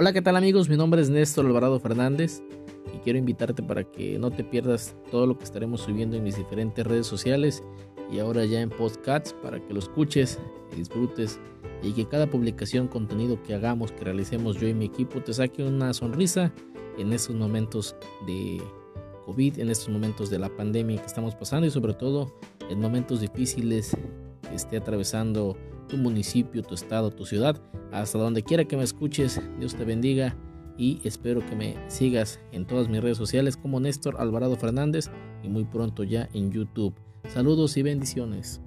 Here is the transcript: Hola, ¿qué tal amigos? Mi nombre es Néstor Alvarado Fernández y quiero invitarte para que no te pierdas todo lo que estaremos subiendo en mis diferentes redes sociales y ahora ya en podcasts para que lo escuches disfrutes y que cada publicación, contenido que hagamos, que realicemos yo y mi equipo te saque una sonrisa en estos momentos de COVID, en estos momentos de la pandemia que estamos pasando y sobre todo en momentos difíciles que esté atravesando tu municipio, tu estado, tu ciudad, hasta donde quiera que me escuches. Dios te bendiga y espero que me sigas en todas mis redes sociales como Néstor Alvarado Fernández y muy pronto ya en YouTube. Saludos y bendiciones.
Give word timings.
Hola, 0.00 0.12
¿qué 0.12 0.22
tal 0.22 0.36
amigos? 0.36 0.68
Mi 0.68 0.76
nombre 0.76 1.02
es 1.02 1.10
Néstor 1.10 1.44
Alvarado 1.44 1.80
Fernández 1.80 2.40
y 2.94 2.98
quiero 2.98 3.18
invitarte 3.18 3.64
para 3.64 3.82
que 3.82 4.16
no 4.16 4.30
te 4.30 4.44
pierdas 4.44 4.94
todo 5.10 5.26
lo 5.26 5.36
que 5.36 5.42
estaremos 5.42 5.80
subiendo 5.80 6.16
en 6.16 6.22
mis 6.22 6.36
diferentes 6.36 6.86
redes 6.86 7.08
sociales 7.08 7.64
y 8.08 8.20
ahora 8.20 8.44
ya 8.44 8.60
en 8.60 8.70
podcasts 8.70 9.34
para 9.42 9.58
que 9.58 9.74
lo 9.74 9.80
escuches 9.80 10.38
disfrutes 10.76 11.40
y 11.82 11.94
que 11.94 12.06
cada 12.06 12.30
publicación, 12.30 12.86
contenido 12.86 13.42
que 13.42 13.54
hagamos, 13.54 13.90
que 13.90 14.04
realicemos 14.04 14.60
yo 14.60 14.68
y 14.68 14.74
mi 14.74 14.84
equipo 14.84 15.20
te 15.20 15.34
saque 15.34 15.64
una 15.64 15.92
sonrisa 15.92 16.52
en 16.96 17.12
estos 17.12 17.34
momentos 17.34 17.96
de 18.24 18.62
COVID, 19.26 19.58
en 19.58 19.68
estos 19.68 19.88
momentos 19.88 20.30
de 20.30 20.38
la 20.38 20.48
pandemia 20.48 21.00
que 21.00 21.06
estamos 21.06 21.34
pasando 21.34 21.66
y 21.66 21.72
sobre 21.72 21.94
todo 21.94 22.38
en 22.70 22.80
momentos 22.80 23.20
difíciles 23.20 23.96
que 24.48 24.54
esté 24.54 24.76
atravesando 24.76 25.56
tu 25.88 25.96
municipio, 25.96 26.62
tu 26.62 26.74
estado, 26.74 27.10
tu 27.10 27.24
ciudad, 27.24 27.60
hasta 27.92 28.18
donde 28.18 28.42
quiera 28.42 28.64
que 28.64 28.76
me 28.76 28.84
escuches. 28.84 29.40
Dios 29.58 29.74
te 29.74 29.84
bendiga 29.84 30.36
y 30.76 31.00
espero 31.04 31.44
que 31.44 31.56
me 31.56 31.76
sigas 31.88 32.38
en 32.52 32.66
todas 32.66 32.88
mis 32.88 33.02
redes 33.02 33.18
sociales 33.18 33.56
como 33.56 33.80
Néstor 33.80 34.20
Alvarado 34.20 34.56
Fernández 34.56 35.10
y 35.42 35.48
muy 35.48 35.64
pronto 35.64 36.04
ya 36.04 36.28
en 36.32 36.52
YouTube. 36.52 36.94
Saludos 37.28 37.76
y 37.76 37.82
bendiciones. 37.82 38.60